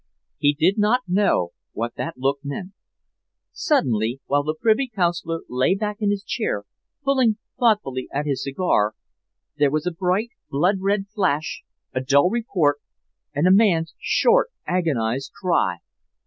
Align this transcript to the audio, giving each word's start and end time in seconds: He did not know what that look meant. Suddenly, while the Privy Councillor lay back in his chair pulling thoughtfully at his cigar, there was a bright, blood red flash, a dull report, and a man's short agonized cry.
He 0.39 0.55
did 0.55 0.79
not 0.79 1.01
know 1.07 1.49
what 1.73 1.93
that 1.95 2.17
look 2.17 2.39
meant. 2.43 2.71
Suddenly, 3.51 4.19
while 4.25 4.41
the 4.41 4.55
Privy 4.59 4.87
Councillor 4.87 5.41
lay 5.47 5.75
back 5.75 5.97
in 5.99 6.09
his 6.09 6.23
chair 6.23 6.63
pulling 7.03 7.37
thoughtfully 7.59 8.07
at 8.11 8.25
his 8.25 8.41
cigar, 8.43 8.95
there 9.57 9.69
was 9.69 9.85
a 9.85 9.91
bright, 9.93 10.31
blood 10.49 10.77
red 10.79 11.05
flash, 11.13 11.61
a 11.93 12.01
dull 12.01 12.31
report, 12.31 12.79
and 13.35 13.47
a 13.47 13.51
man's 13.51 13.93
short 13.99 14.47
agonized 14.65 15.33
cry. 15.33 15.77